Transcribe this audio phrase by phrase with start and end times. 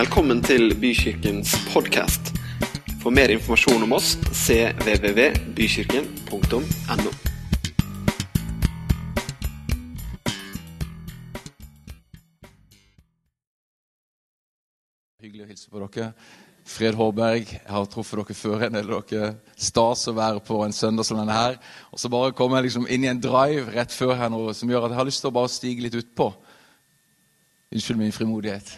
[0.00, 2.30] Velkommen til Bykirkens podkast.
[3.02, 7.10] For mer informasjon om oss cvvvbykirken.no.
[15.20, 16.16] Hyggelig å hilse på dere.
[16.64, 18.64] Fred Hårberg, jeg har truffet dere før.
[18.70, 21.60] En del av dere stas å være på en søndag som denne her.
[21.92, 24.64] Og så bare kommer jeg liksom inn i en drive rett før her nå som
[24.72, 26.32] gjør at jeg har lyst til å bare stige litt utpå.
[27.76, 28.72] Unnskyld min frimodighet.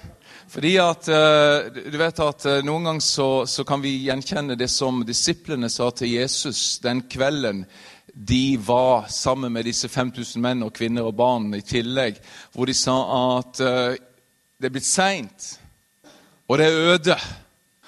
[0.52, 4.68] Fordi at eh, du vet at eh, Noen ganger så, så kan vi gjenkjenne det
[4.68, 7.64] som disiplene sa til Jesus den kvelden
[8.12, 12.18] de var sammen med disse 5000 menn og kvinner og barn i tillegg,
[12.52, 12.96] hvor de sa
[13.38, 13.94] at eh,
[14.60, 15.46] det er blitt seint,
[16.44, 17.16] og det er øde.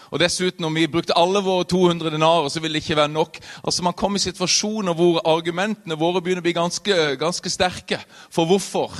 [0.09, 3.37] Og dessuten, om vi brukte alle våre 200 denarer, så ville det ikke være nok.
[3.65, 8.01] Altså, Man kommer i situasjoner hvor argumentene våre begynner å bli ganske, ganske sterke
[8.33, 8.95] for hvorfor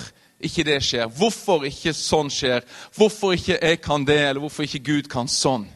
[0.45, 1.09] ikke det skjer.
[1.19, 2.67] Hvorfor ikke sånn skjer.
[2.97, 5.67] Hvorfor ikke jeg kan det, eller hvorfor ikke Gud kan sånn.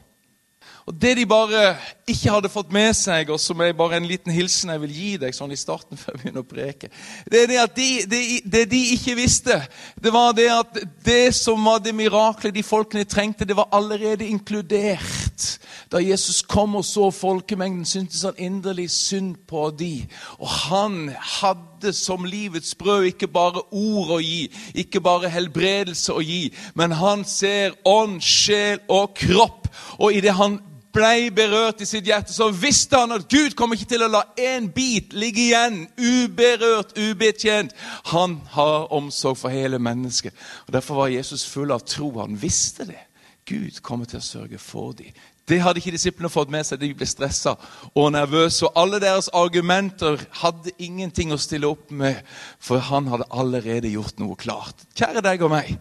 [0.88, 1.76] Og Det de bare
[2.08, 5.10] ikke hadde fått med seg, og som er bare en liten hilsen jeg vil gi
[5.20, 6.88] deg sånn i starten før jeg begynner å preke,
[7.28, 9.58] det er det at de, det, det de ikke visste,
[10.00, 14.24] det var det at det som var det miraklet de folkene trengte, det var allerede
[14.24, 15.58] inkludert.
[15.92, 20.06] Da Jesus kom og så folkemengden, syntes han inderlig synd på de.
[20.40, 26.24] Og han hadde som livets brød ikke bare ord å gi, ikke bare helbredelse å
[26.24, 29.68] gi, men han ser ånd, sjel og kropp.
[29.98, 30.58] Og i det han
[30.98, 34.24] ble berørt i sitt hjerte, så visste han at Gud kommer ikke til å la
[34.40, 37.74] én bit ligge igjen uberørt, ubetjent.
[38.12, 40.34] Han har omsorg for hele mennesket.
[40.66, 42.10] Og Derfor var Jesus full av tro.
[42.20, 43.02] Han visste det.
[43.48, 45.14] Gud kommer til å sørge for dem.
[45.48, 46.80] Det hadde ikke disiplene fått med seg.
[46.82, 47.54] De ble stressa
[47.94, 48.66] og nervøse.
[48.66, 52.20] Og alle deres argumenter hadde ingenting å stille opp med,
[52.60, 54.84] for han hadde allerede gjort noe klart.
[54.98, 55.72] Kjære deg og meg.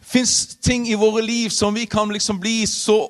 [0.00, 3.02] Fins ting i våre liv som vi kan liksom bli så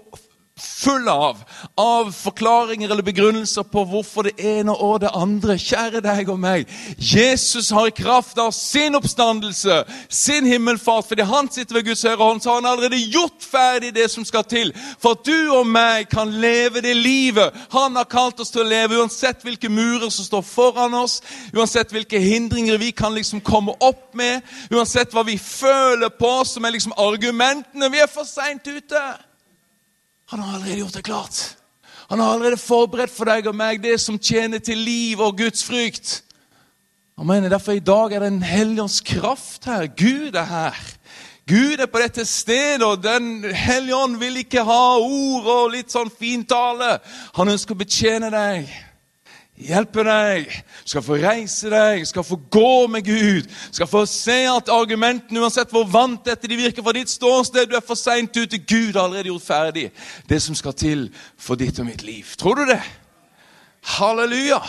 [0.60, 1.40] full av,
[1.76, 5.58] av forklaringer eller begrunnelser på hvorfor det ene og det andre.
[5.60, 6.68] Kjære deg og meg.
[6.96, 12.20] Jesus har i kraft av sin oppstandelse, sin himmelfart, fordi han sitter ved Guds høyre
[12.22, 15.66] hånd, så har han allerede gjort ferdig det som skal til for at du og
[15.68, 20.10] meg kan leve det livet han har kalt oss til å leve, uansett hvilke murer
[20.12, 21.20] som står foran oss,
[21.54, 26.64] uansett hvilke hindringer vi kan liksom komme opp med, uansett hva vi føler på som
[26.64, 27.90] er liksom argumentene.
[27.92, 29.02] Vi er for seint ute.
[30.30, 31.56] Han har allerede gjort det klart.
[32.08, 35.64] Han har allerede forberedt for deg og meg det som tjener til liv og Guds
[35.66, 36.20] frykt.
[37.18, 37.48] Amen.
[37.50, 39.88] Derfor i dag er det en helligånds kraft her.
[39.90, 40.78] Gud er her.
[41.50, 45.90] Gud er på dette stedet, og Den hellige ånd vil ikke ha ord og litt
[45.90, 47.00] sånn fintale.
[47.34, 48.70] Han ønsker å betjene deg
[49.66, 50.50] hjelpe deg,
[50.88, 53.48] skal få reise deg, skal få gå med Gud.
[53.70, 57.76] Skal få se at argumentene, uansett hvor vant dette de virker fra ditt ståsted, du
[57.78, 58.58] er for seint ute.
[58.58, 59.88] Gud har allerede gjort ferdig
[60.28, 62.36] det som skal til for ditt og mitt liv.
[62.38, 62.80] Tror du det?
[63.96, 64.60] Halleluja!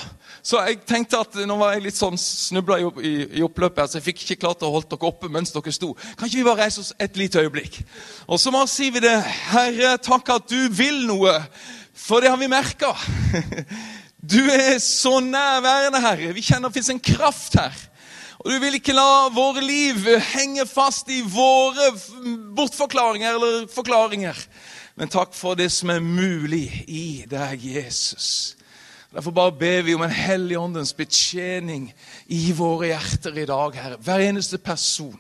[0.41, 3.90] Så jeg tenkte at Nå var jeg litt sånn snubla i, i, i, oppløpet, her,
[3.90, 5.94] så jeg fikk ikke klart å holde dere oppe mens dere sto.
[6.18, 7.81] Kan ikke vi bare reise oss et lite øyeblikk?
[8.25, 9.18] Og så bare sier vi det.
[9.52, 11.35] Herre, takk at du vil noe,
[11.94, 12.96] for det har vi merka.
[14.22, 16.34] Du er så nærværende, Herre.
[16.34, 17.74] Vi kjenner det fins en kraft her.
[18.40, 21.90] Og du vil ikke la våre liv henge fast i våre
[22.58, 24.38] bortforklaringer eller forklaringer.
[24.98, 28.56] Men takk for det som er mulig i deg, Jesus.
[29.12, 31.90] Derfor bare ber vi om en hellig åndens betjening
[32.30, 34.00] i våre hjerter i dag, Herre.
[34.06, 35.18] Hver eneste person.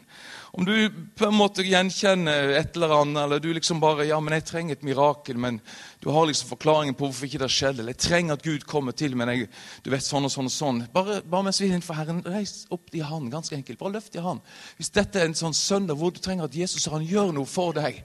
[0.51, 0.75] Om du
[1.15, 4.75] på en måte gjenkjenner et eller annet, eller du liksom bare Ja, men jeg trenger
[4.75, 5.61] et mirakel, men
[6.03, 7.79] du har liksom forklaringen på hvorfor ikke det har skjedd.
[7.79, 9.49] Eller jeg trenger at Gud kommer til, men jeg,
[9.85, 10.79] du vet sånn og sånn og sånn.
[10.95, 13.27] Bare, bare mens vi er innenfor Herren, reis opp i Han.
[13.29, 13.77] Ganske enkelt.
[13.77, 14.39] Bare løft i Han.
[14.79, 17.75] Hvis dette er en sånn søndag hvor du trenger at Jesus han gjør noe for
[17.77, 17.99] deg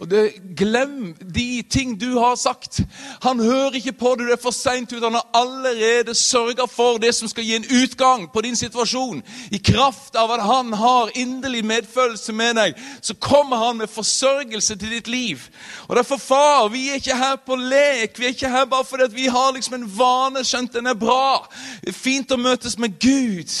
[0.00, 0.22] og det,
[0.56, 2.80] Glem de ting du har sagt.
[3.26, 5.04] Han hører ikke på det, du er for seint ut.
[5.04, 9.20] Han har allerede sørga for det som skal gi en utgang på din situasjon.
[9.52, 14.80] I kraft av at han har inderlig medfølelse med deg, så kommer han med forsørgelse
[14.80, 15.44] til ditt liv.
[15.90, 18.18] Og derfor, far, vi er ikke her på lek.
[18.18, 21.46] Vi er ikke her bare fordi vi har liksom en vane, skjønt den er bra.
[21.82, 23.52] Det er fint å møtes med Gud.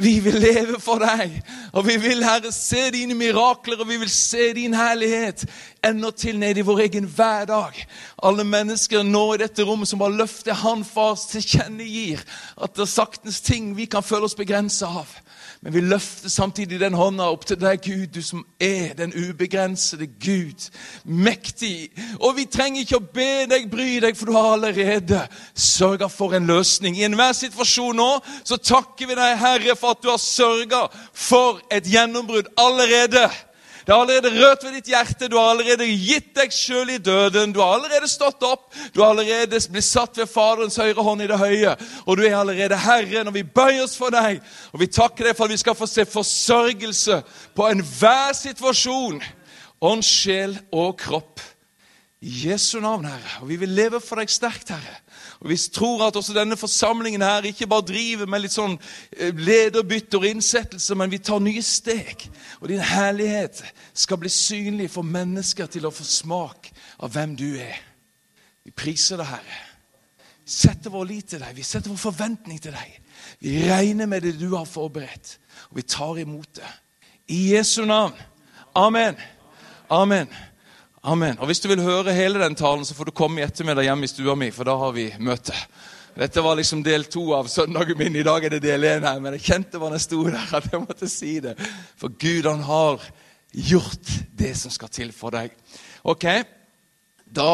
[0.00, 1.38] Vi vil leve for deg,
[1.72, 5.46] og vi vil, Herre, se dine mirakler, og vi vil se din herlighet
[5.86, 7.78] enda til ned i vår egen hverdag.
[8.22, 12.24] Alle mennesker nå i dette rommet som bare løfter Han Fars tilkjennegir
[12.56, 15.08] at det er saktens ting vi kan føle oss begrensa av.
[15.60, 20.06] Men vi løfter samtidig den hånda opp til deg, Gud, du som er den ubegrensede
[20.06, 20.68] Gud.
[21.04, 21.90] Mektig.
[22.20, 25.22] Og vi trenger ikke å be deg bry deg, for du har allerede
[25.54, 26.98] sørga for en løsning.
[26.98, 28.10] I enhver situasjon nå
[28.44, 33.24] så takker vi deg, Herre, for at du har sørga for et gjennombrudd allerede.
[33.86, 35.28] Det har allerede rørt ved ditt hjerte.
[35.30, 37.52] Du har allerede gitt deg sjøl i døden.
[37.54, 38.64] Du har allerede stått opp.
[38.90, 41.76] Du har allerede blitt satt ved Faderens høyre hånd i det høye.
[42.02, 44.40] Og du er allerede Herren, og vi bøyer oss for deg.
[44.74, 47.20] Og vi takker deg for at vi skal få se forsørgelse
[47.54, 49.22] på enhver situasjon.
[49.86, 51.38] Ånd, sjel og kropp.
[52.26, 53.38] I Jesu navn, Herre.
[53.44, 54.98] Og vi vil leve for deg sterkt, Herre.
[55.40, 58.78] Og Vi tror at også denne forsamlingen her ikke bare driver med litt sånn
[59.12, 62.24] eh, lederbytte og innsettelse, men vi tar nye steg.
[62.60, 63.62] Og din herlighet
[63.92, 66.70] skal bli synlig for mennesker til å få smak
[67.04, 67.76] av hvem du er.
[68.64, 69.62] Vi priser deg, Herre.
[70.46, 72.98] Vi setter vår lit til deg, vi setter vår forventning til deg.
[73.42, 75.36] Vi regner med det du har forberedt,
[75.70, 76.72] og vi tar imot det.
[77.34, 78.14] I Jesu navn.
[78.76, 79.16] Amen.
[79.90, 80.30] Amen.
[81.06, 81.36] Amen.
[81.38, 84.08] Og Hvis du vil høre hele den talen, så får du komme i ettermiddag hjemme
[84.08, 85.54] i stua mi, for da har vi møte.
[86.16, 88.16] Dette var liksom del to av søndagen min.
[88.18, 89.20] I dag er det del én her.
[89.22, 91.54] Men jeg kjente hva den sto der, at jeg måtte si det.
[92.00, 93.06] For Gud, han har
[93.54, 95.54] gjort det som skal til for deg.
[96.02, 96.26] Ok,
[97.22, 97.52] da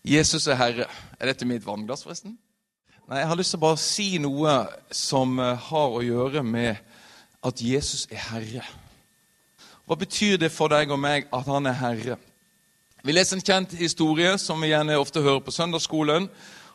[0.00, 0.88] Jesus er Herre.
[1.20, 2.38] Er dette mitt vannglass, forresten?
[3.04, 4.58] Nei, Jeg har lyst til å bare si noe
[4.96, 6.80] som eh, har å gjøre med
[7.44, 8.68] at Jesus er Herre.
[9.88, 12.16] Hva betyr det for deg og meg at han er herre?
[13.00, 16.26] Vi leser en kjent historie som vi gjerne ofte hører på søndagsskolen,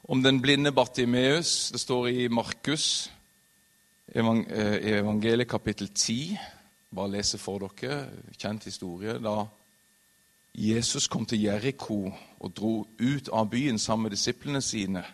[0.10, 1.70] om den blinde Bartimeus.
[1.70, 3.12] Det står i Markus,
[4.16, 6.40] eh, evangeliet kapittel 10.
[6.90, 8.10] Bare lese for dere.
[8.34, 9.20] Kjent historie.
[9.22, 9.46] Da
[10.56, 15.06] Jesus kom til Jeriko og dro ut av byen sammen med disiplene sine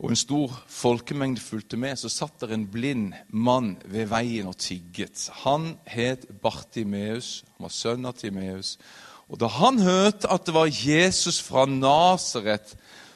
[0.00, 4.56] og en stor folkemengde fulgte med, så satt der en blind mann ved veien og
[4.56, 5.26] tigget.
[5.42, 8.78] Han het Bartimeus, han var sønn av Timeus.
[9.28, 12.72] Og Da han hørte at det var Jesus fra Nasaret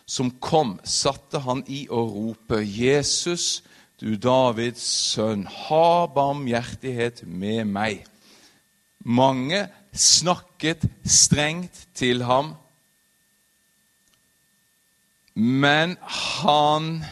[0.07, 3.63] som kom, satte han i å rope, 'Jesus,
[4.01, 8.05] du Davids sønn, ha barmhjertighet med meg.'
[9.05, 12.55] Mange snakket strengt til ham
[15.35, 17.05] men han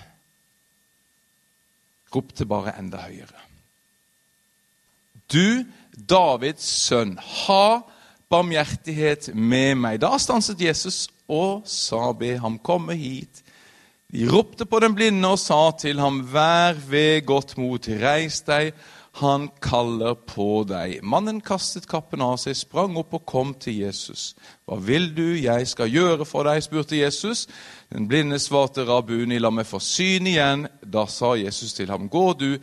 [2.15, 3.41] ropte bare enda høyere.
[5.33, 5.65] Du,
[5.97, 7.83] Davids sønn, ha
[8.33, 10.01] barmhjertighet med meg.
[10.03, 13.43] Da stanset Jesus og sa, be ham komme hit.
[14.13, 18.75] De ropte på den blinde og sa til ham, vær ved godt mot, reis deg,
[19.21, 21.03] han kaller på deg.
[21.05, 24.31] Mannen kastet kappen av seg, sprang opp og kom til Jesus.
[24.65, 26.63] Hva vil du jeg skal gjøre for deg?
[26.65, 27.45] spurte Jesus.
[27.93, 30.65] Den blinde svarte Rabuni, la meg få syn igjen.
[30.81, 32.57] Da sa Jesus til ham, gå du,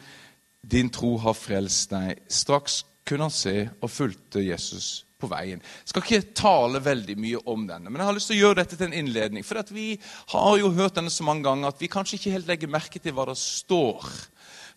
[0.65, 2.25] din tro har frelst deg.
[2.33, 5.61] Straks kunne han se og fulgte Jesus på veien.
[5.61, 8.61] Jeg skal ikke tale veldig mye om denne, men jeg har lyst til å gjøre
[8.61, 9.45] dette til en innledning.
[9.45, 9.91] For vi
[10.33, 13.13] har jo hørt denne så mange ganger at vi kanskje ikke helt legger merke til
[13.17, 14.07] hva det står.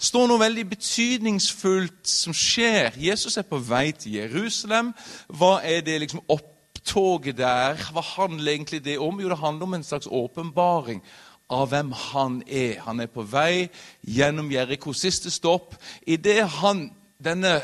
[0.03, 2.97] Det står noe veldig betydningsfullt som skjer.
[2.99, 4.89] Jesus er på vei til Jerusalem.
[5.31, 9.21] Hva er det liksom opptoget der, hva handler egentlig det om?
[9.23, 11.05] Jo, det handler om en slags åpenbaring
[11.47, 12.81] av hvem han er.
[12.83, 13.69] Han er på vei
[14.03, 14.91] gjennom Jeriko.
[14.91, 15.79] Siste stopp.
[16.03, 16.89] Idet han,
[17.23, 17.61] denne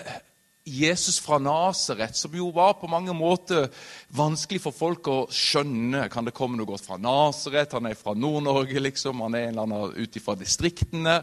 [0.69, 3.69] Jesus fra Nasaret, som jo var på mange måter
[4.15, 6.07] vanskelig for folk å skjønne.
[6.13, 7.75] Kan det komme noe godt fra Nasaret?
[7.77, 9.25] Han er fra Nord-Norge, liksom.
[9.27, 11.23] Han er en eller annen ut fra distriktene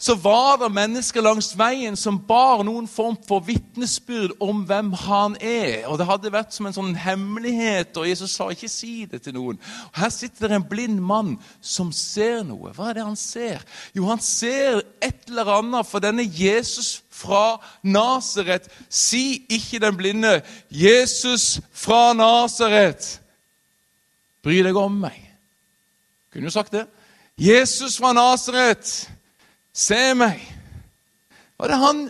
[0.00, 5.34] så var det mennesker langs veien som bar noen form for vitnesbyrd om hvem han
[5.44, 5.84] er.
[5.90, 9.36] Og Det hadde vært som en sånn hemmelighet, og Jesus sa ikke si det til
[9.36, 9.60] noen.
[9.90, 12.72] Og Her sitter det en blind mann som ser noe.
[12.72, 13.60] Hva er det han ser?
[13.92, 18.68] Jo, han ser et eller annet for denne Jesus fra Nasaret.
[18.88, 23.18] Si ikke den blinde 'Jesus fra Nasaret'.
[24.42, 25.18] Bry deg om meg.
[26.32, 26.86] Kunne jo sagt det.
[27.38, 29.10] Jesus fra Nasaret.
[29.72, 30.40] Se meg!
[31.56, 32.02] Hva er det han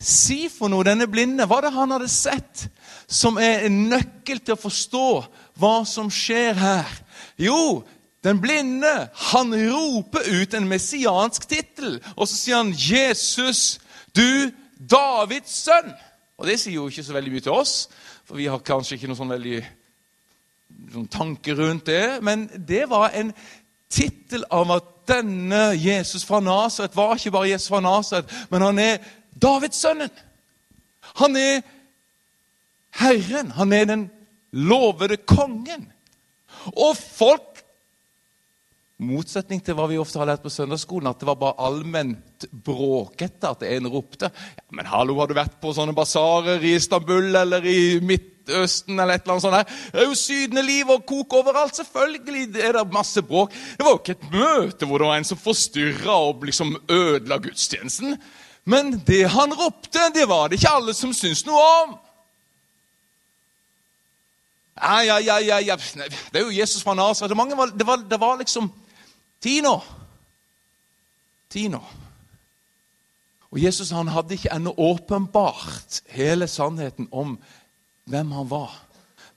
[0.00, 1.46] sier for noe, denne blinde?
[1.48, 2.66] Hva er det han hadde sett
[3.08, 5.08] som er en nøkkel til å forstå
[5.58, 6.90] hva som skjer her?
[7.40, 7.84] Jo,
[8.24, 8.92] den blinde
[9.30, 13.78] han roper ut en messiansk tittel, og så sier han 'Jesus,
[14.18, 15.94] du Davids sønn'.
[16.38, 17.88] Og Det sier jo ikke så veldig mye til oss,
[18.24, 19.58] for vi har kanskje ikke noen sånn veldig
[20.92, 22.22] noen tanke rundt det.
[22.22, 23.32] Men det var en
[23.90, 28.78] tittel av at denne Jesus fra Nasaret var ikke bare Jesus fra Nasaret, men han
[28.78, 28.98] er
[29.42, 30.10] Davidssønnen.
[31.22, 31.62] Han er
[32.98, 33.50] Herren.
[33.50, 34.10] Han er den
[34.52, 35.92] lovede kongen.
[36.76, 37.47] Og folk
[38.98, 43.52] motsetning til hva vi ofte har lært på søndagsskolen, at det var bare allment bråkete
[43.52, 44.30] at en ropte.
[44.30, 49.14] Ja, Men hallo, har du vært på sånne basarer i Istanbul eller i Midtøsten eller
[49.14, 49.54] et eller annet sånt?
[49.54, 49.92] der?
[49.92, 51.78] Det er jo sydende liv og kok overalt.
[51.78, 53.54] Selvfølgelig er det masse bråk.
[53.54, 57.38] Det var jo ikke et møte hvor det var en som forstyrra og liksom ødela
[57.46, 58.18] gudstjenesten.
[58.68, 61.94] Men det han ropte, det var det ikke alle som syntes noe om.
[64.78, 65.78] Ja, ja, ja, ja, ja.
[65.78, 67.30] Det er jo Jesus fra Nasaret.
[67.30, 68.68] Det, det, det var liksom
[69.40, 69.60] ti
[71.48, 71.80] Tino.
[73.50, 77.38] Og Jesus han hadde ikke ennå åpenbart hele sannheten om
[78.04, 78.74] hvem han var.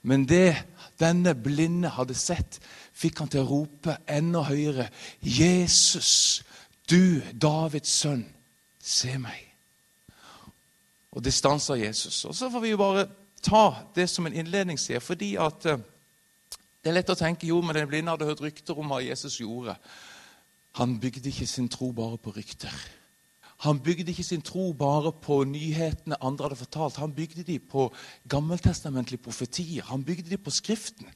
[0.02, 0.56] Men det
[1.00, 2.58] denne blinde hadde sett,
[2.92, 4.90] fikk han til å rope enda høyere.
[5.22, 6.42] Jesus,
[6.90, 8.26] du Davids sønn,
[8.78, 9.40] se meg.
[11.12, 12.24] Og det stansa Jesus.
[12.28, 13.06] Og så får vi jo bare
[13.42, 13.64] ta
[13.96, 15.80] det som en innledning, sier, fordi at eh,
[16.82, 19.38] det er lett å tenke jo, men den blinde hadde hørt rykter om hva Jesus
[19.38, 19.76] gjorde.
[20.80, 22.74] Han bygde ikke sin tro bare på rykter.
[23.62, 26.98] Han bygde ikke sin tro bare på nyhetene andre hadde fortalt.
[26.98, 27.86] Han bygde de på
[28.28, 29.84] gammeltestamentlige profetier.
[29.86, 31.06] Han bygde de på Skriften,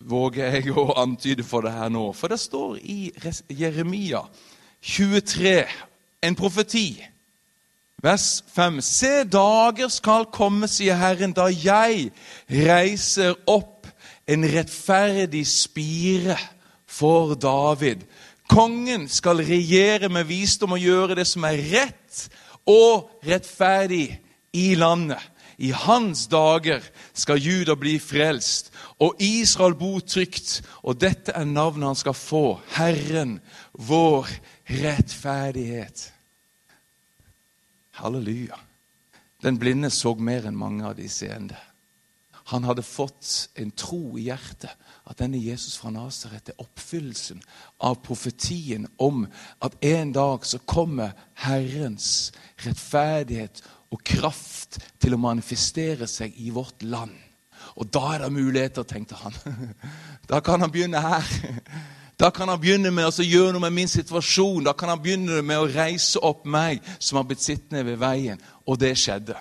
[0.00, 2.06] våger jeg å antyde for det her nå.
[2.16, 3.12] For det står i
[3.52, 4.24] Jeremia
[4.80, 5.58] 23,
[6.24, 6.88] en profeti,
[8.00, 8.80] vers 5.
[8.80, 12.08] Se, dager skal komme, sier Herren, da jeg
[12.48, 13.73] reiser opp
[14.26, 16.38] en rettferdig spire
[16.86, 18.04] for David
[18.50, 22.24] Kongen skal regjere med visdom og gjøre det som er rett
[22.68, 24.18] og rettferdig
[24.54, 25.20] i landet.
[25.56, 26.82] I hans dager
[27.14, 30.64] skal Juda bli frelst, og Israel bo trygt.
[30.82, 32.58] Og dette er navnet han skal få.
[32.74, 33.38] Herren,
[33.72, 34.28] vår
[34.82, 36.08] rettferdighet.
[38.00, 38.58] Halleluja.
[39.44, 41.56] Den blinde så mer enn mange av de seende.
[42.52, 44.72] Han hadde fått en tro i hjertet
[45.08, 47.40] at denne Jesus fra Nasaret er oppfyllelsen
[47.84, 49.24] av profetien om
[49.64, 52.34] at en dag så kommer Herrens
[52.64, 53.62] rettferdighet
[53.94, 57.14] og kraft til å manifestere seg i vårt land.
[57.80, 59.34] Og da er det muligheter, tenkte han.
[60.30, 61.28] Da kan han begynne her.
[62.20, 64.64] Da kan han begynne med å gjøre noe med min situasjon.
[64.64, 68.40] Da kan han begynne med å reise opp meg som har blitt sittende ved veien.
[68.64, 69.36] Og det skjedde.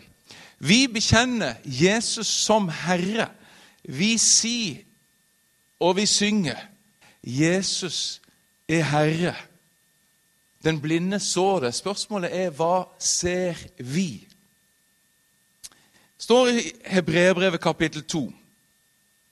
[0.64, 3.28] Vi bekjenner Jesus som Herre.
[3.84, 4.84] Vi sier
[5.84, 6.58] og vi synger
[7.24, 8.22] 'Jesus
[8.68, 9.36] er Herre'.
[10.64, 11.74] Den blinde så det.
[11.76, 14.28] Spørsmålet er hva ser vi?
[16.18, 18.34] Det står i Hebreerbrevet kapittel 2,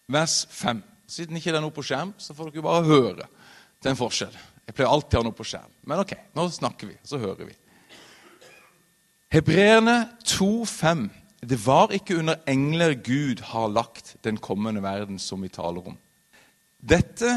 [0.07, 0.83] vers 5.
[1.07, 3.27] Siden ikke det er noe på skjerm, så får dere bare høre.
[3.85, 4.37] Er en forskjell.
[4.67, 5.71] Jeg pleier alltid å ha noe på skjerm.
[5.83, 7.55] Men ok, nå snakker vi, så hører vi.
[9.31, 11.20] Hebreerne 2,5.
[11.41, 15.97] Det var ikke under engler Gud har lagt den kommende verden som vi taler om.
[16.77, 17.31] Dette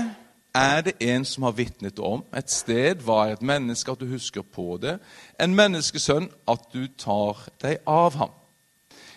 [0.55, 2.21] er det en som har vitnet om.
[2.37, 4.99] Et sted var et menneske, at du husker på det.
[5.41, 8.35] En menneskesønn, at du tar deg av ham.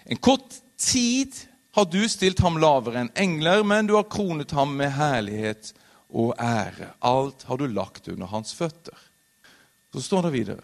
[0.07, 1.35] En kort tid
[1.75, 5.73] har du stilt ham lavere enn engler, men du har kronet ham med herlighet
[6.09, 6.93] og ære.
[7.03, 8.95] Alt har du lagt under hans føtter.
[9.93, 10.63] Så står det videre.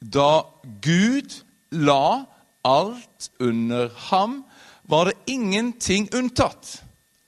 [0.00, 0.46] Da
[0.86, 1.42] Gud
[1.74, 2.24] la
[2.66, 4.42] alt under ham,
[4.82, 6.82] var det ingenting unntatt.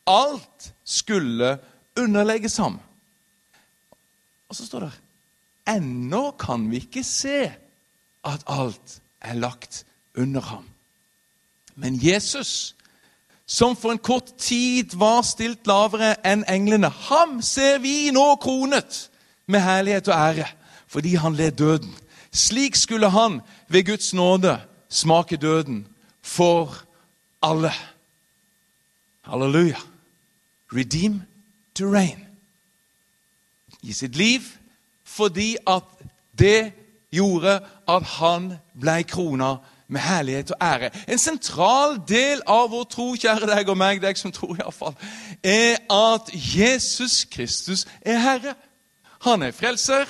[0.06, 1.58] Alt skulle
[1.98, 2.78] underlegges ham.
[4.48, 4.94] Og så står det
[5.68, 7.42] Ennå kan vi ikke se
[8.24, 9.84] at alt er lagt
[10.16, 10.64] under ham.
[11.74, 12.74] Men Jesus,
[13.46, 19.04] som for en kort tid var stilt lavere enn englene, ham ser vi nå kronet
[19.46, 20.48] med herlighet og ære
[20.88, 21.92] fordi han led døden.
[22.32, 24.54] Slik skulle han ved Guds nåde
[24.88, 25.86] smake døden
[26.22, 26.74] for
[27.42, 27.72] alle.
[29.22, 29.76] Halleluja.
[30.72, 31.22] Redeem
[31.74, 32.26] to reign.
[33.82, 34.40] I sitt liv
[35.04, 35.82] fordi at
[36.38, 36.72] det
[37.10, 39.54] gjorde at han ble krona
[39.88, 40.90] med herlighet og ære.
[41.08, 44.96] En sentral del av vår tro, kjære deg og meg, deg som tror iallfall,
[45.42, 48.54] er at Jesus Kristus er Herre.
[49.24, 50.04] Han er frelser,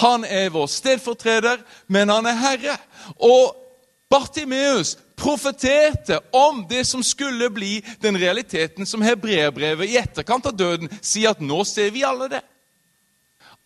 [0.00, 2.78] han er vår stedfortreder, men han er Herre.
[3.20, 3.63] Og
[4.10, 10.90] Bartimeus profeterte om det som skulle bli den realiteten som hebreerbrevet i etterkant av døden
[11.00, 12.42] sier at nå ser vi alle det.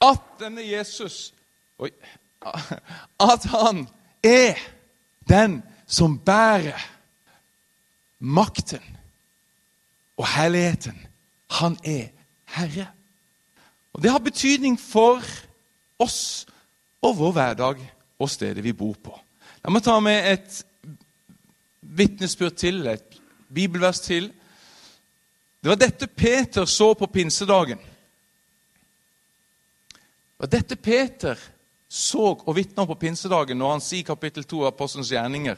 [0.01, 1.33] At denne Jesus
[1.79, 1.91] oi,
[3.21, 3.89] At han
[4.23, 4.59] er
[5.29, 6.79] den som bærer
[8.19, 8.85] makten
[10.19, 11.07] og herligheten.
[11.51, 12.09] Han er
[12.49, 12.87] Herre.
[13.93, 15.23] Og Det har betydning for
[15.99, 16.47] oss
[17.03, 17.81] og vår hverdag
[18.19, 19.19] og stedet vi bor på.
[19.65, 20.65] La meg ta med et
[21.81, 23.21] vitnesbyrd til, et
[23.55, 24.31] bibelvers til.
[25.59, 27.79] Det var dette Peter så på pinsedagen.
[29.89, 31.39] Det var dette Peter
[31.89, 35.57] så og vitna på pinsedagen når han sier kapittel 2 av Apostelens gjerninger.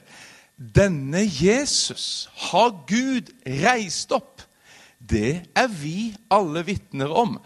[0.57, 4.47] Denne Jesus har Gud reist opp.
[4.97, 7.37] Det er vi alle vitner om.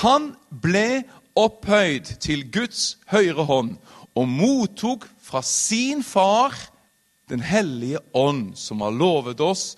[0.00, 1.02] Han ble
[1.38, 3.76] opphøyd til Guds høyre hånd
[4.18, 6.56] og mottok fra sin far
[7.28, 9.74] den hellige ånd, som har lovet oss,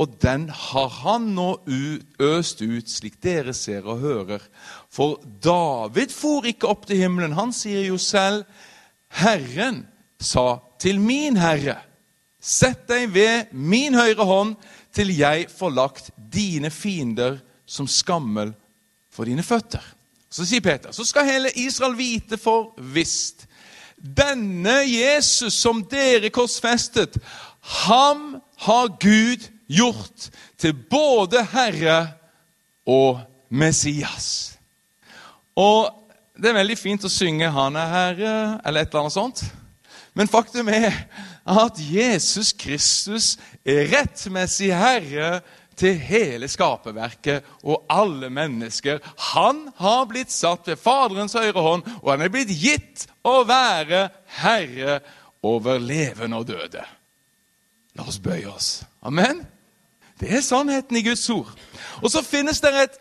[0.00, 1.50] og den har han nå
[2.18, 4.42] øst ut, slik dere ser og hører.
[4.90, 7.36] For David for ikke opp til himmelen.
[7.36, 8.42] Han sier jo selv,
[9.14, 9.84] Herren
[10.18, 11.76] sa til min herre,
[12.40, 14.56] sett deg ved min høyre hånd
[14.94, 18.50] til jeg får lagt dine fiender som skammel
[19.14, 19.84] for dine føtter.
[20.26, 23.46] Så sier Peter, så skal hele Israel vite for visst.
[24.04, 27.16] Denne Jesus som dere korsfestet,
[27.86, 28.34] ham
[28.66, 30.28] har Gud gjort
[30.60, 31.98] til både Herre
[32.86, 34.58] og Messias.
[35.56, 35.88] Og
[36.36, 39.44] det er veldig fint å synge 'Han er Herre' eller et eller annet sånt.
[40.14, 40.92] Men faktum er
[41.46, 45.40] at Jesus Kristus er rettmessig herre
[45.78, 49.00] til hele skaperverket og alle mennesker.
[49.34, 54.08] Han har blitt satt ved Faderens høyre hånd, og han er blitt gitt å være
[54.40, 55.00] herre
[55.44, 56.84] over levende og døde.
[57.94, 58.70] La oss bøye oss.
[59.06, 59.44] Amen.
[60.20, 61.50] Det er sannheten i Guds ord.
[62.02, 62.98] Og så finnes det et,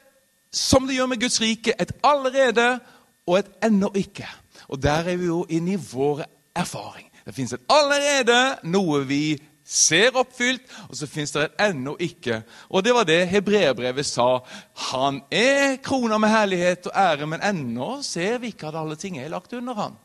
[0.54, 2.78] som det gjør med Guds rike, et allerede
[3.26, 4.28] og et ennå ikke.
[4.68, 6.24] Og der er vi jo inne i vår
[6.56, 7.08] erfaring.
[7.26, 12.42] Det fins allerede noe vi ser oppfylt, og så fins det et ennå ikke.
[12.70, 14.44] Og det var det hebreerbrevet sa.
[14.92, 19.18] Han er krona med herlighet og ære, men ennå ser vi ikke at alle ting
[19.18, 20.00] er lagt under han.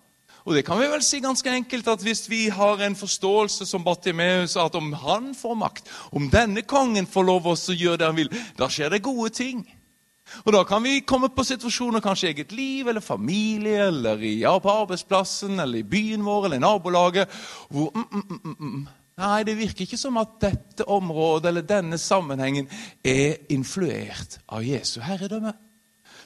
[0.49, 3.85] Og det kan vi vel si ganske enkelt at Hvis vi har en forståelse som
[3.85, 8.17] Bartimeus at om han får makt, om denne kongen får lov å gjøre det han
[8.17, 9.67] vil, da skjer det gode ting.
[10.45, 14.41] Og Da kan vi komme på situasjoner kanskje i eget liv eller familie eller i,
[14.41, 17.29] ja, på arbeidsplassen eller i byen vår eller i nabolaget
[17.69, 21.64] hvor mm mm, mm, mm, mm, Nei, det virker ikke som at dette området eller
[21.66, 22.68] denne sammenhengen
[23.02, 25.54] er influert av Jesu herredømme.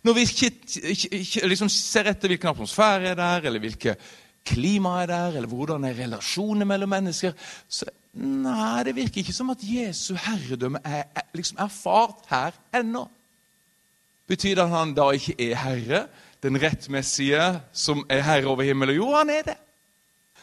[0.03, 0.51] Når vi ikke,
[0.91, 4.11] ikke, liksom ser etter hvilken atmosfære er der, eller hvilket
[4.45, 7.37] klima er der, eller hvordan er relasjonene mellom mennesker
[7.69, 13.07] så Nei, det virker ikke som at Jesu herredømme er, er liksom erfart her ennå.
[14.29, 16.03] Betyr det at han da ikke er herre?
[16.43, 19.17] Den rettmessige som er herre over himmel og jord?
[19.23, 19.57] Han er det.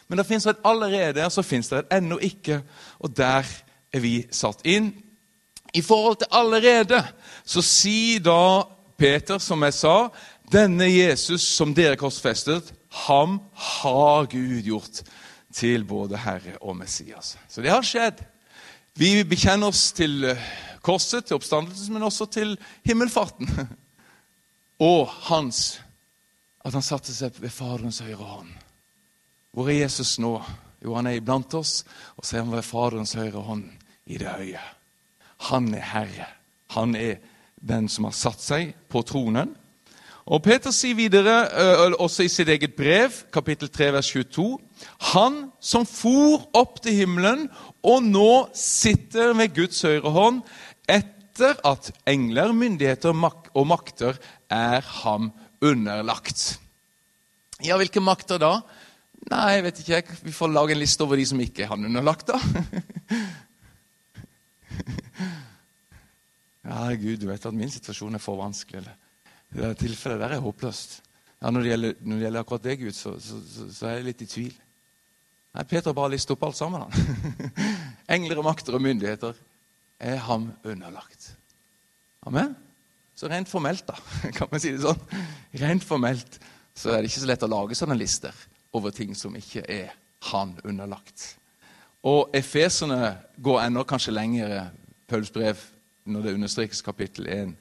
[0.10, 2.62] Men det fins et allerede, og så fins det et ennå ikke.
[3.00, 3.46] Og der
[3.94, 4.92] er vi satt inn.
[5.74, 7.04] I forhold til allerede
[7.46, 8.66] så sier da
[9.00, 9.96] Peter, som jeg sa,
[10.52, 12.74] denne Jesus som dere korsfestet,
[13.06, 15.04] ham har Gud gjort
[15.54, 17.38] til både Herre og Messias.
[17.50, 18.24] Så det har skjedd.
[19.00, 20.50] Vi bekjenner oss til eh,
[20.86, 23.50] korset, til oppstandelsen, men også til himmelfarten.
[24.90, 25.82] Og hans
[26.66, 28.50] At han satte seg ved Faderens høyre hånd.
[29.52, 30.36] Hvor er Jesus nå?
[30.84, 31.84] Jo, han er iblant oss,
[32.16, 33.66] og så er han ved Faderens høyre hånd
[34.08, 34.62] i det høye.
[35.50, 36.28] Han er Herre.
[36.76, 37.18] Han er
[37.60, 39.56] den som har satt seg på tronen.
[40.30, 41.34] Og Peter sier videre,
[41.98, 44.46] også i sitt eget brev, kapittel 3, vers 22,
[45.16, 47.48] han som for opp til himmelen
[47.82, 50.44] og nå sitter ved Guds høyre hånd,
[50.86, 54.22] etter at engler, myndigheter og makter
[54.54, 55.32] er ham
[55.66, 56.60] underlagt.
[57.66, 58.54] Ja, hvilke makter da?
[59.28, 60.18] Nei, jeg vet ikke.
[60.24, 62.40] Vi får lage en liste over de som ikke er han underlagt, da.
[66.70, 68.92] Ja, Gud, du vet at min situasjon er for vanskelig.
[69.50, 71.00] Det tilfellet der er håpløst.
[71.42, 73.96] Ja, når det, gjelder, når det gjelder akkurat deg, Gud, så, så, så, så, er
[73.96, 74.58] jeg litt i tvil.
[75.56, 76.84] Nei, Peter bare lister opp alt sammen.
[76.86, 77.50] han.
[78.16, 79.40] Engler og makter og myndigheter
[80.12, 81.32] er ham underlagt.
[82.30, 82.54] Amen?
[83.18, 83.98] Så rent formelt, da,
[84.38, 85.02] kan man si det sånn,
[85.64, 86.38] rent formelt
[86.78, 88.36] så er det ikke så lett å lage sånne lister
[88.74, 89.94] over ting som ikke er
[90.30, 91.36] han underlagt.
[92.06, 94.70] Og efeserne går ennå kanskje lengre,
[95.10, 95.58] Pauls brev,
[96.06, 97.56] når det understrekes kapittel 1,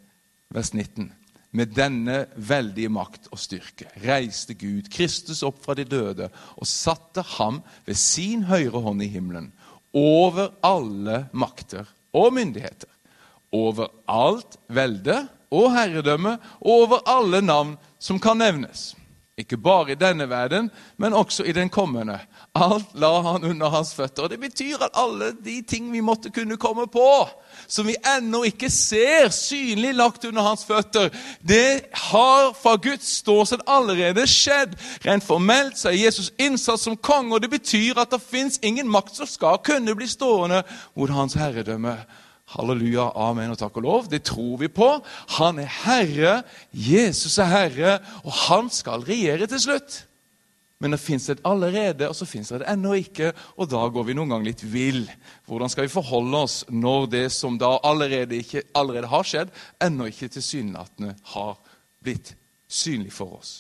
[0.55, 1.13] vers 19.
[1.51, 6.29] Med denne veldige makt og styrke reiste Gud Kristus opp fra de døde
[6.61, 9.49] og satte ham ved sin høyre hånd i himmelen,
[9.97, 12.91] over alle makter og myndigheter,
[13.53, 18.93] over alt velde og herredømme over alle navn som kan nevnes.
[19.39, 22.19] Ikke bare i denne verden, men også i den kommende.
[22.59, 24.23] Alt la han under hans føtter.
[24.23, 27.29] Og Det betyr at alle de ting vi måtte kunne komme på,
[27.67, 31.15] som vi ennå ikke ser synlig lagt under hans føtter,
[31.49, 34.75] det har fra Guds ståsted allerede skjedd.
[35.07, 38.91] Rent formelt så er Jesus innsatt som konge, og det betyr at det fins ingen
[38.91, 40.65] makt som skal kunne bli stående
[40.97, 41.95] mot hans herredømme.
[42.49, 44.07] Halleluja, amen og takk og lov.
[44.09, 44.89] Det tror vi på.
[45.37, 46.35] Han er herre.
[46.73, 49.99] Jesus er herre, og han skal regjere til slutt.
[50.79, 53.33] Men det fins et allerede, og så fins det et ennå ikke.
[53.59, 55.05] Og da går vi noen ganger litt vill.
[55.51, 60.09] Hvordan skal vi forholde oss når det som da allerede, ikke, allerede har skjedd, ennå
[60.09, 61.57] ikke tilsynelatende har
[62.05, 62.37] blitt
[62.71, 63.57] synlig for oss?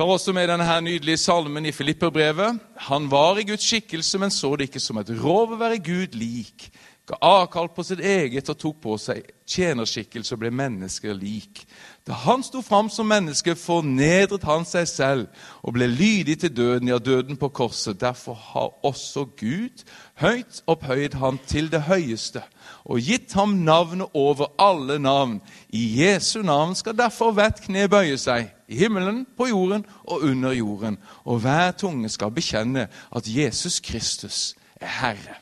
[0.00, 2.60] tar også med denne her nydelige salmen i Filipperbrevet.
[2.88, 6.16] Han var i Guds skikkelse, men så det ikke som et rov å være Gud
[6.16, 6.70] lik
[7.10, 11.64] ga avkall på sitt eget og tok på seg tjenerskikkelse og ble mennesker lik.
[12.06, 16.92] Da han sto fram som menneske, fornedret han seg selv og ble lydig til døden,
[16.92, 17.98] ja, døden på korset.
[18.00, 19.82] Derfor har også Gud
[20.22, 22.44] høyt opphøyd ham til det høyeste
[22.86, 25.40] og gitt ham navnet over alle navn.
[25.68, 30.54] I Jesu navn skal derfor hvert kne bøye seg, i himmelen, på jorden og under
[30.54, 30.98] jorden.
[31.26, 35.40] Og hver tunge skal bekjenne at Jesus Kristus er Herre.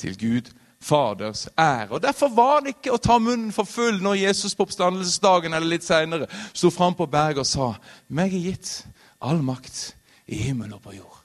[0.00, 1.90] Til Gud Faders ære.
[1.90, 5.70] Og Derfor var det ikke å ta munnen for full når Jesus på oppstandelsesdagen eller
[5.76, 7.68] litt senere sto fram på berget og sa
[8.12, 8.72] meg er gitt
[9.24, 9.94] all makt
[10.28, 11.22] i himmel og på jord.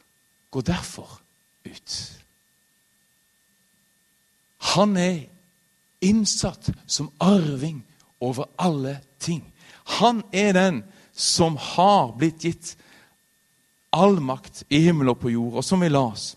[0.51, 1.19] Gå derfor
[1.67, 1.97] ut.
[4.75, 5.27] Han er
[6.01, 7.83] innsatt som arving
[8.19, 9.43] over alle ting.
[9.99, 12.75] Han er den som har blitt gitt
[13.91, 16.33] all makt i himmel og på jord, og som vi la oss.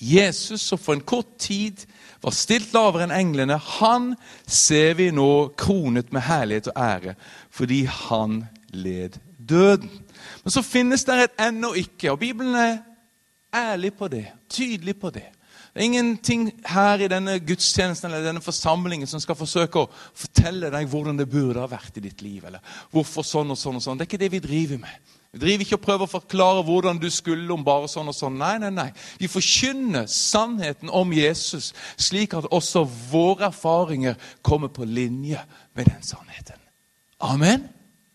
[0.00, 1.86] Jesus, som for en kort tid
[2.20, 4.10] var stilt lavere enn englene, han
[4.44, 7.14] ser vi nå kronet med herlighet og ære
[7.56, 8.42] fordi han
[8.76, 9.90] led døden.
[10.44, 12.82] Men så finnes det et ennå ikke, og Bibelen er
[13.56, 15.24] ærlig på det, tydelig på det.
[15.76, 20.70] Det er ingenting her i denne gudstjenesten eller denne forsamlingen som skal forsøke å fortelle
[20.72, 22.44] deg hvordan det burde ha vært i ditt liv.
[22.48, 23.98] eller hvorfor sånn og sånn og sånn.
[23.98, 25.15] Det er ikke det vi driver med.
[25.36, 28.38] Vi driver ikke og prøver å forklare hvordan du skulle om bare sånn og sånn.
[28.40, 28.86] Nei, nei, nei.
[29.20, 35.42] Vi forkynner sannheten om Jesus, slik at også våre erfaringer kommer på linje
[35.76, 36.56] med den sannheten.
[37.20, 37.66] Amen.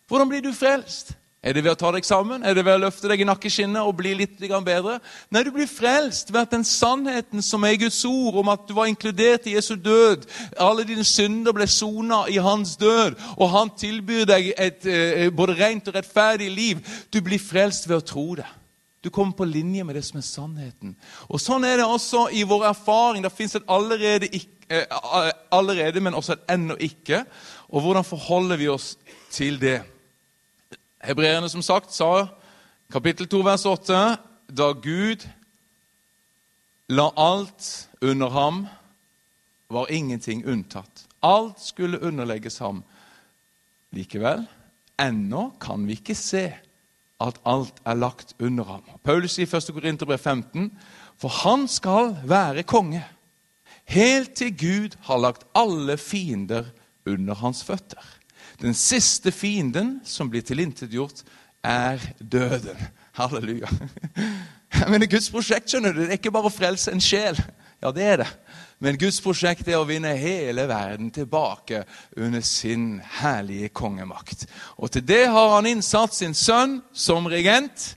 [0.10, 1.14] Hvordan blir du frelst?
[1.42, 2.44] Er det ved å ta deg sammen?
[2.46, 5.00] Er det ved å løfte deg i nakkeskinnet og bli litt bedre?
[5.34, 8.76] Nei, du blir frelst ved at den sannheten som er Guds ord, om at du
[8.78, 10.28] var inkludert i Jesu død
[10.62, 15.56] Alle dine synder ble sona i hans død, og han tilbyr deg et eh, både
[15.58, 16.84] rent og rettferdig liv.
[17.10, 18.46] Du blir frelst ved å tro det.
[19.02, 20.94] Du kommer på linje med det som er sannheten.
[21.26, 23.26] Og Sånn er det også i vår erfaring.
[23.26, 24.30] Det fins et allerede,
[24.70, 24.86] eh,
[25.50, 27.24] allerede, men også et ennå ikke.
[27.74, 28.94] Og hvordan forholder vi oss
[29.34, 29.80] til det?
[31.04, 32.28] Hebreerne som sagt sa
[32.92, 34.18] kapittel 2 vers 8
[34.52, 35.24] da Gud
[36.92, 38.68] la alt under ham,
[39.72, 41.08] var ingenting unntatt.
[41.24, 42.84] Alt skulle underlegges ham.
[43.96, 44.44] Likevel,
[45.00, 46.50] ennå kan vi ikke se
[47.22, 48.84] at alt er lagt under ham.
[49.04, 49.74] Paulus sier i 1.
[49.74, 50.72] Korinterbrev 15.:
[51.18, 53.06] For han skal være konge,
[53.86, 56.66] helt til Gud har lagt alle fiender
[57.08, 58.02] under hans føtter.
[58.62, 61.24] Den siste fienden som blir tilintetgjort,
[61.64, 62.78] er døden.
[63.18, 63.70] Halleluja.
[64.92, 67.38] Men Guds prosjekt skjønner du, det er ikke bare å frelse en sjel.
[67.82, 68.30] Ja, det er det.
[68.82, 71.84] Men Guds prosjekt er å vinne hele verden tilbake
[72.18, 74.48] under sin herlige kongemakt.
[74.78, 77.92] Og til det har han innsatt sin sønn som regent.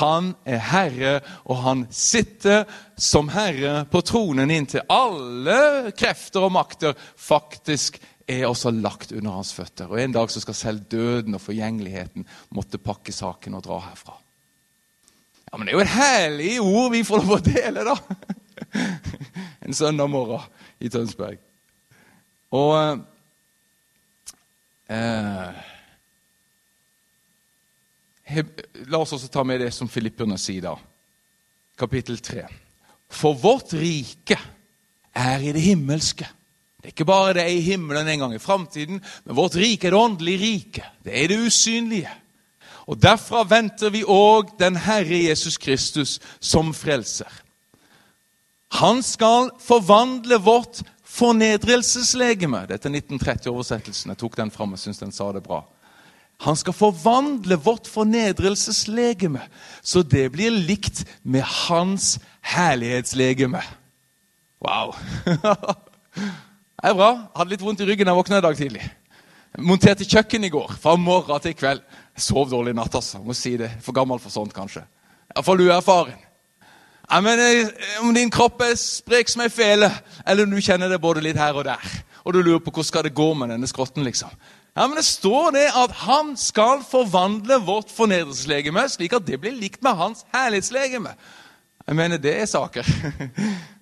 [0.00, 2.64] Han er herre, og han sitter
[2.96, 9.52] som herre på tronen inntil alle krefter og makter faktisk er også lagt under hans
[9.52, 9.90] føtter.
[9.90, 14.16] Og En dag så skal selv døden og forgjengeligheten måtte pakke saken og dra herfra.
[15.50, 17.98] Ja, Men det er jo et herlig ord vi får lov å dele, da!
[19.64, 20.42] En søndag morgen
[20.82, 21.38] i Tønsberg.
[22.52, 22.74] Og
[24.92, 25.62] eh,
[28.90, 30.74] La oss også ta med det som Filipperne sier, da.
[31.78, 32.44] Kapittel 3.
[33.14, 34.36] For vårt rike
[35.14, 36.26] er i det himmelske.
[36.84, 39.86] Det er ikke bare det er i himmelen en gang i framtiden, men vårt rike
[39.88, 40.82] er det åndelige rike.
[41.00, 42.10] Det er det usynlige.
[42.84, 47.30] Og Derfra venter vi òg den Herre Jesus Kristus som frelser.
[48.76, 52.66] Han skal forvandle vårt fornedrelseslegeme.
[52.68, 54.12] Dette er 1930-oversettelsen.
[54.12, 55.62] Jeg tok den fram og syns den sa det bra.
[56.44, 59.40] Han skal forvandle vårt fornedrelseslegeme,
[59.80, 62.18] så det blir likt med hans
[62.52, 63.64] herlighetslegeme.
[64.60, 64.92] Wow!
[66.82, 67.10] Det er bra.
[67.36, 68.84] Hadde litt vondt i ryggen da jeg våkna i dag tidlig.
[69.62, 71.82] Monterte kjøkken i går, fra morgen til kveld.
[72.16, 73.20] Jeg sov dårlig i natt, altså.
[73.22, 73.70] Må si det.
[73.84, 74.82] For gammel for sånt, kanskje.
[75.30, 76.18] Iallfall uerfaren.
[77.04, 79.90] Ja, men eh, Om din kropp er sprek som ei fele,
[80.26, 82.88] eller om du kjenner det både litt her og der, og du lurer på hvordan
[82.88, 84.32] skal det gå med denne skrotten, liksom.
[84.74, 89.54] Ja, men Det står det at han skal forvandle vårt fornedrelseslegeme slik at det blir
[89.54, 91.14] likt med hans herlighetslegeme.
[91.86, 92.82] Jeg mener, det er saker.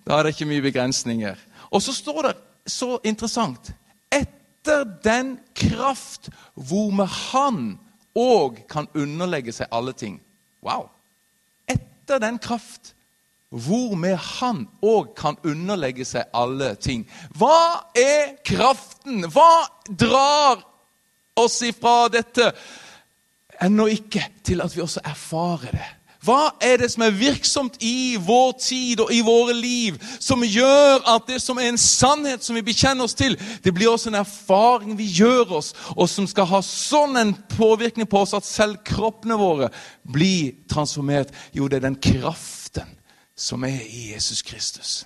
[0.03, 1.37] Da er det ikke mye begrensninger.
[1.71, 2.33] Og så står det
[2.67, 3.73] så interessant.
[4.13, 7.63] Etter den kraft hvormed han
[8.19, 10.21] òg kan underlegge seg alle ting.
[10.63, 10.89] Wow!
[11.67, 12.95] Etter den kraft
[13.53, 17.05] hvormed han òg kan underlegge seg alle ting.
[17.37, 19.27] Hva er kraften?
[19.29, 20.63] Hva drar
[21.37, 22.53] oss ifra dette?
[23.63, 25.91] Ennå ikke til at vi også erfarer det.
[26.23, 31.03] Hva er det som er virksomt i vår tid og i våre liv, som gjør
[31.17, 34.21] at det som er en sannhet som vi bekjenner oss til, det blir også en
[34.21, 38.85] erfaring vi gjør oss, og som skal ha sånn en påvirkning på oss at selv
[38.87, 39.73] kroppene våre
[40.07, 41.35] blir transformert?
[41.51, 42.95] Jo, det er den kraften
[43.35, 45.03] som er i Jesus Kristus.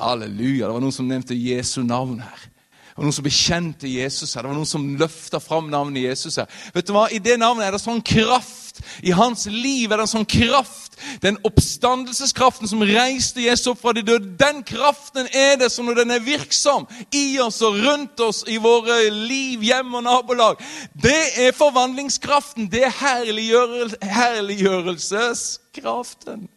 [0.00, 0.66] Halleluja.
[0.66, 2.50] Det var noen som nevnte Jesu navn her.
[2.96, 4.40] Det var noen som bekjente Jesus her.
[4.40, 6.48] Det var noen som løfta fram navnet Jesus her.
[6.72, 7.12] Vet du hva?
[7.12, 8.80] I det navnet er det sånn kraft.
[9.04, 10.96] I hans liv er det sånn kraft.
[11.20, 16.00] Den oppstandelseskraften som reiste Jesus opp fra de døde, den kraften er det som når
[16.00, 20.56] den er virksom i oss og rundt oss i våre liv, hjem og nabolag.
[20.96, 22.72] Det er forvandlingskraften.
[22.72, 26.48] Det er herliggjørelse, herliggjørelseskraften.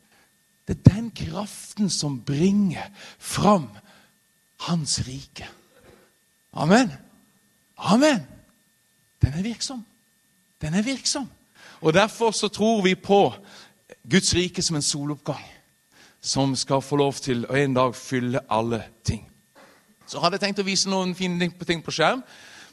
[0.63, 2.87] Det er den kraften som bringer
[3.19, 3.75] fram
[4.71, 5.58] hans rike.
[6.53, 6.91] Amen.
[7.77, 8.27] Amen.
[9.21, 9.85] Den er virksom.
[10.61, 11.29] Den er virksom.
[11.81, 13.33] Og Derfor så tror vi på
[14.11, 15.43] Guds rike som en soloppgang,
[16.21, 19.23] som skal få lov til å en dag fylle alle ting.
[20.07, 22.23] Så hadde jeg tenkt å vise noen fine ting på skjerm,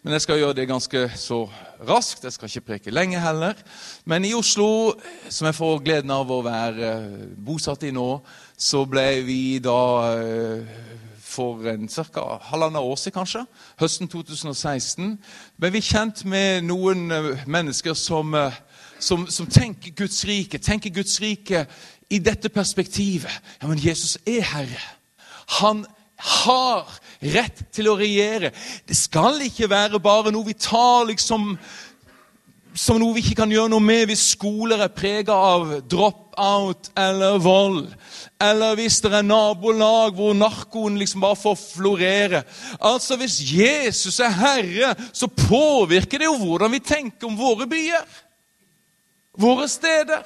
[0.02, 1.42] men jeg skal gjøre det ganske så
[1.88, 2.24] raskt.
[2.24, 3.58] Jeg skal ikke preke lenge heller.
[4.04, 4.94] Men i Oslo,
[5.28, 6.92] som jeg får gleden av å være
[7.36, 8.20] bosatt i nå,
[8.56, 9.80] så ble vi da
[10.14, 10.76] eh,
[11.36, 12.24] for en ca.
[12.50, 13.44] halvannet år siden, kanskje,
[13.80, 15.18] høsten 2016,
[15.58, 18.52] Men vi er kjent med noen eh, mennesker som, eh,
[18.98, 20.58] som, som tenker Guds rike.
[20.58, 21.66] Tenker Guds rike
[22.10, 23.32] i dette perspektivet.
[23.62, 24.82] Ja, men Jesus er Herre.
[25.60, 25.84] Han
[26.16, 26.88] har
[27.20, 28.52] rett til å regjere.
[28.88, 31.52] Det skal ikke være bare noe vi tar liksom
[32.76, 37.38] som noe vi ikke kan gjøre noe med hvis skoler er prega av drop-out eller
[37.40, 37.86] vold.
[38.42, 42.42] Eller hvis det er nabolag hvor narkoen liksom bare får florere.
[42.80, 48.04] Altså, Hvis Jesus er herre, så påvirker det jo hvordan vi tenker om våre byer.
[49.38, 50.20] Våre steder.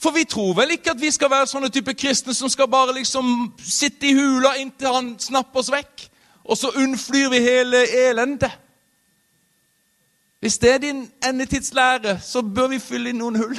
[0.00, 2.92] For vi tror vel ikke at vi skal være sånne type kristne som skal bare
[2.98, 6.04] liksom sitte i hula inntil han snapper oss vekk,
[6.44, 8.52] og så unnflyr vi hele elendet.
[10.44, 13.54] Hvis det er din endetidslære, så bør vi fylle inn noen hull.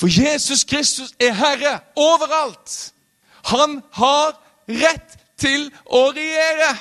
[0.00, 2.74] For Jesus Kristus er Herre overalt.
[3.46, 4.34] Han har
[4.66, 6.72] rett til å regjere.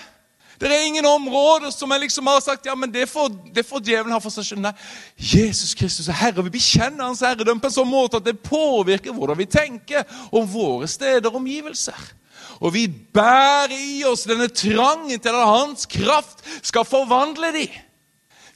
[0.57, 3.85] Det er ingen områder som jeg liksom har sagt ja, men det får, det får
[3.85, 4.65] djevelen ha for seg selv.
[4.65, 4.73] Nei,
[5.21, 6.49] Jesus Kristus er Herre.
[6.49, 10.01] Vi bekjenner Hans herredømme på en sånn måte at det påvirker hvordan vi tenker
[10.33, 12.16] om våre steder og omgivelser.
[12.59, 17.75] Og vi bærer i oss denne trangen til at Hans kraft skal forvandle dem.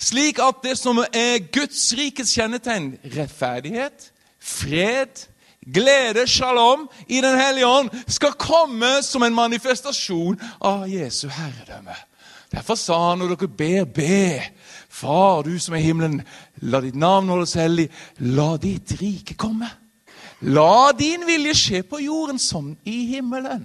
[0.01, 4.07] Slik at det som er Guds rikets kjennetegn, rettferdighet,
[4.41, 5.27] fred,
[5.61, 11.93] glede, shalom i Den hellige ånd skal komme som en manifestasjon av Jesu herredømme.
[12.51, 14.41] Derfor sa han når dere ber, be.
[14.89, 16.17] Far, du som er himmelen,
[16.67, 17.87] la ditt navn holdes hellig.
[18.19, 19.69] La ditt rike komme.
[20.41, 23.63] La din vilje skje på jorden som i himmelen.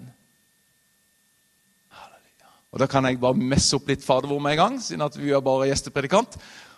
[2.77, 5.31] Og Da kan jeg bare messe opp litt fadervor med en gang, siden at vi
[5.33, 6.35] er bare gjestepredikant.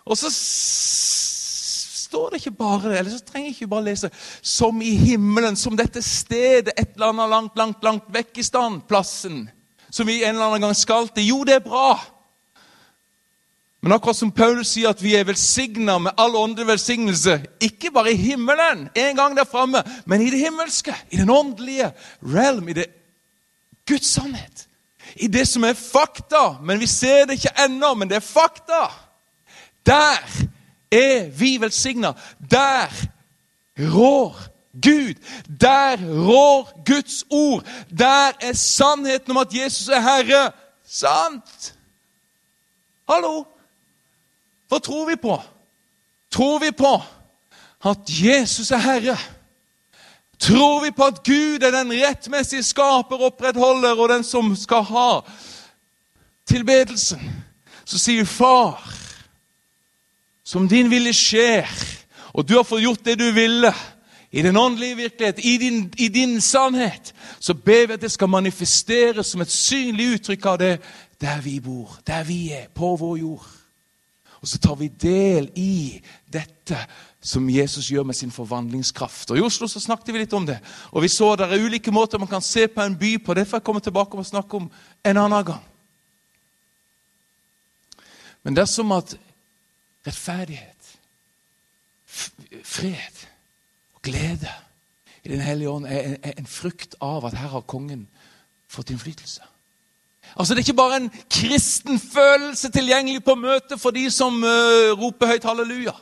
[0.06, 3.00] Og så står det ikke bare det.
[3.00, 4.10] Eller så trenger jeg ikke bare lese
[4.42, 8.82] 'som i himmelen', som dette stedet et eller annet langt, langt, langt vekk i stand,
[8.88, 9.50] plassen,
[9.90, 11.26] som vi en eller annen gang skal til.
[11.26, 11.98] Jo, det er bra.
[13.82, 18.12] Men akkurat som Paulus sier at vi er velsigna med all åndelig velsignelse, ikke bare
[18.12, 22.72] i himmelen, en gang der framme, men i det himmelske, i den åndelige realm, i
[22.72, 22.86] det
[23.86, 24.68] Guds sannhet.
[25.16, 28.86] I det som er fakta, men vi ser det ikke ennå, men det er fakta.
[29.86, 30.18] Der
[30.90, 32.12] er vi velsigna.
[32.50, 32.92] Der
[33.78, 34.36] rår
[34.72, 35.14] Gud.
[35.60, 35.96] Der
[36.28, 37.64] rår Guds ord.
[37.98, 40.52] Der er sannheten om at Jesus er Herre,
[40.86, 41.74] sant.
[43.08, 43.44] Hallo?
[44.68, 45.38] Hva tror vi på?
[46.30, 47.02] Tror vi på
[47.84, 49.16] at Jesus er Herre?
[50.40, 55.10] Tror vi på at Gud er den rettmessige skaper, opprettholder og den som skal ha
[56.46, 57.20] tilbedelsen?
[57.84, 58.82] Så sier far
[60.44, 61.68] som din vilje skjer,
[62.32, 63.72] og du har fått gjort det du ville,
[64.30, 68.28] i den åndelige virkelighet, i din, i din sannhet, så ber vi at det skal
[68.28, 70.74] manifesteres som et synlig uttrykk av det
[71.20, 73.46] der vi bor, der vi er, på vår jord.
[74.40, 76.78] Og så tar vi del i dette
[77.20, 79.30] som Jesus gjør med sin forvandlingskraft.
[79.30, 80.60] Og I Oslo så snakket vi litt om det.
[80.92, 83.34] Og vi så det er ulike måter man kan se på en by på.
[83.34, 84.70] Det får jeg komme tilbake og snakke om
[85.04, 85.64] en annen gang.
[88.46, 89.16] Men dersom at
[90.06, 90.94] rettferdighet,
[92.64, 93.26] fred
[93.94, 94.54] og glede
[95.24, 98.06] i Den hellige ånd er en frukt av at her har kongen
[98.68, 99.42] fått innflytelse.
[100.36, 104.92] Altså Det er ikke bare en kristen følelse tilgjengelig på møtet for de som uh,
[104.98, 105.94] roper høyt halleluja.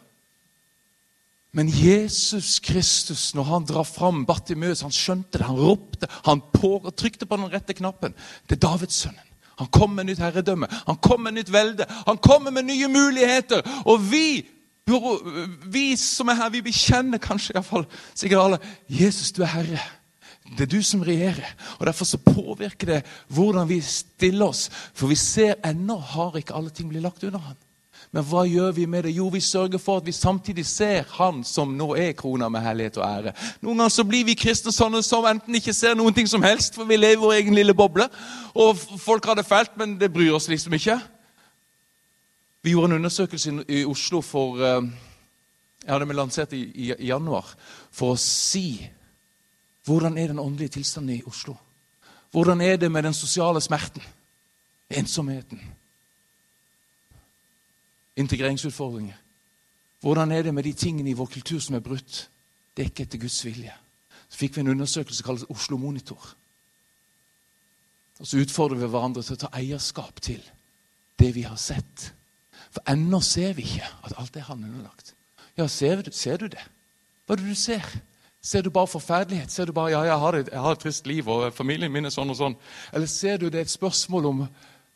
[1.56, 6.74] Men Jesus Kristus, når han drar fram Bartimeus, han skjønte det, han ropte, han på,
[6.92, 8.12] trykte på den rette knappen.
[8.44, 9.22] Det er Davids sønnen.
[9.56, 13.62] Han kom med nytt herredømme, han kom med nytt velde, han kommer med nye muligheter.
[13.88, 14.44] Og vi,
[15.72, 18.58] vi som er her, vi bekjenner kanskje iallfall sikkert alle
[18.92, 19.80] Jesus, du er herre.
[20.54, 21.54] Det er du som regjerer.
[21.78, 24.68] og Derfor så påvirker det hvordan vi stiller oss.
[24.94, 27.56] For vi ser ennå har ikke alle ting blitt lagt under han.
[28.14, 29.14] Men hva gjør vi med det?
[29.16, 32.96] Jo, vi sørger for at vi samtidig ser Han som nå er krona med herlighet
[33.00, 33.32] og ære.
[33.60, 36.78] Noen ganger så blir vi kristne sånne som enten ikke ser noen ting som helst,
[36.78, 38.06] for vi lever i vår egen lille boble,
[38.54, 40.96] og folk har det fælt, men det bryr oss liksom ikke.
[42.64, 44.62] Vi gjorde en undersøkelse i Oslo for
[45.86, 47.52] Jeg det ble lansert i, i, i januar
[47.94, 48.80] for å si
[49.86, 51.54] hvordan er den åndelige tilstanden i Oslo.
[52.30, 54.02] Hvordan er det med den sosiale smerten,
[54.90, 55.60] ensomheten,
[58.16, 59.14] integreringsutfordringer.
[60.00, 62.30] Hvordan er det med de tingene i vår kultur som er brutt?
[62.76, 63.72] Det er ikke etter Guds vilje.
[64.28, 66.34] Så fikk vi en undersøkelse kalt Oslo Monitor.
[68.18, 70.42] Og Så utfordrer vi hverandre til å ta eierskap til
[71.18, 72.12] det vi har sett.
[72.70, 75.14] For ennå ser vi ikke at alt er han underlagt.
[75.56, 76.64] Ja, ser du, ser du det?
[77.26, 77.84] Hva er det du ser?
[78.46, 79.50] Ser du bare forferdelighet?
[79.50, 82.06] Ser du bare ja, jeg har, et, jeg har et trist liv, og familien min
[82.06, 82.54] er sånn og sånn?
[82.94, 84.44] Eller ser du det er et spørsmål om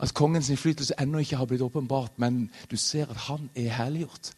[0.00, 4.30] at kongens innflytelse ennå ikke har blitt åpenbart, men du ser at han er herliggjort.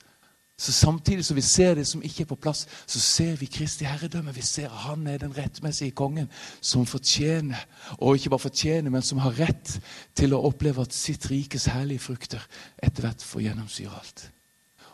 [0.56, 3.84] Så Samtidig som vi ser det som ikke er på plass, så ser vi Kristi
[3.84, 4.32] herredømme.
[4.34, 7.66] Vi ser at han er den rettmessige kongen som fortjener,
[7.98, 9.74] og ikke bare fortjener, men som har rett
[10.14, 12.48] til å oppleve at sitt rikes herlige frukter
[12.78, 14.26] etter hvert får gjennomsyre alt.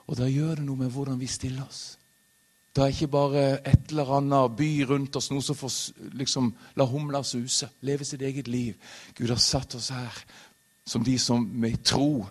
[0.09, 1.98] Og da gjør det noe med hvordan vi stiller oss.
[2.75, 5.73] Det er ikke bare et eller annet by rundt oss, noe som får
[6.21, 8.77] liksom, la humla suse, leve sitt eget liv.
[9.19, 10.21] Gud har satt oss her
[10.89, 12.27] som de som med tro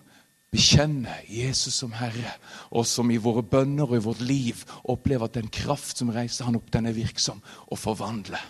[0.50, 2.32] bekjenner Jesus som Herre,
[2.72, 6.48] og som i våre bønner og i vårt liv opplever at den kraft som reiser
[6.48, 8.40] han opp, den er virksom og forvandler.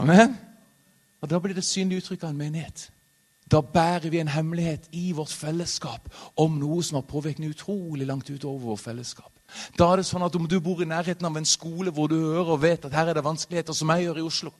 [0.00, 0.36] Amen.
[1.20, 2.88] Og Da blir det synlig uttrykk av en menighet.
[3.50, 8.30] Da bærer vi en hemmelighet i vårt fellesskap om noe som har påvirkning utrolig langt
[8.30, 9.32] utover vårt fellesskap.
[9.78, 12.16] Da er det sånn at Om du bor i nærheten av en skole hvor du
[12.16, 14.52] hører og vet at her er det vanskeligheter, som jeg gjør i Oslo,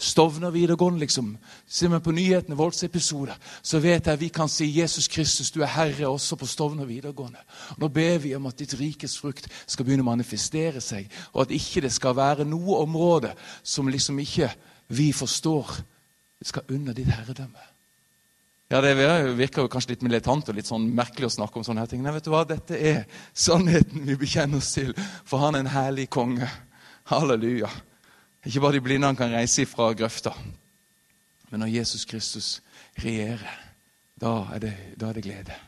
[0.00, 1.34] Stovner videregående, liksom.
[1.68, 5.66] Ser vi på nyhetene, voldsepisoder, så vet jeg vi kan si 'Jesus Kristus, du er
[5.66, 7.38] Herre' også på Stovner videregående.
[7.78, 11.50] Nå ber vi om at ditt rikes frukt skal begynne å manifestere seg, og at
[11.50, 14.50] ikke det skal være noe område som liksom ikke
[14.88, 15.70] vi forstår.
[16.42, 17.69] Skal under ditt herredømme.
[18.70, 18.94] Ja, Det
[19.34, 22.04] virker jo kanskje litt militant og litt sånn merkelig å snakke om sånne her ting.
[22.04, 22.44] Nei, vet du hva?
[22.46, 23.00] Dette er
[23.34, 24.92] sannheten vi bekjenner oss til,
[25.26, 26.46] for han er en herlig konge.
[27.10, 27.70] Halleluja.
[28.46, 30.36] Ikke bare de blinde han kan reise ifra grøfta.
[31.50, 32.52] Men når Jesus Kristus
[33.02, 33.58] regjerer,
[34.22, 35.58] da er det, da er det glede.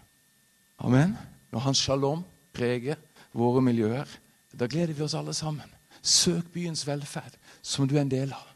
[0.78, 1.16] Amen.
[1.50, 2.22] Når hans shalom
[2.54, 3.02] preger
[3.34, 4.06] våre miljøer,
[4.54, 5.66] da gleder vi oss alle sammen.
[6.02, 8.46] Søk byens velferd, som du er en del av.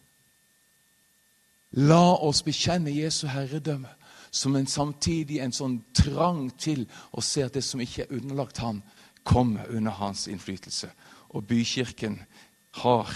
[1.82, 3.90] La oss bekjenne Jesu herredømme
[4.36, 6.84] som en samtidig en sånn trang til
[7.16, 8.82] å se at det som ikke er underlagt han,
[9.26, 10.90] kommer under hans innflytelse.
[11.34, 12.20] Og bykirken
[12.82, 13.10] har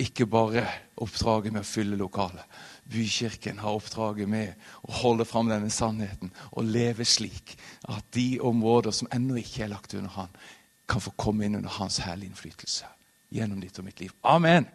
[0.00, 0.62] ikke bare
[1.02, 2.46] oppdraget med å fylle lokalet.
[2.90, 4.54] Bykirken har oppdraget med
[4.86, 7.56] å holde fram denne sannheten og leve slik
[7.90, 10.32] at de områder som ennå ikke er lagt under Han,
[10.88, 12.88] kan få komme inn under Hans herlige innflytelse
[13.30, 14.14] gjennom ditt og mitt liv.
[14.26, 14.70] Amen!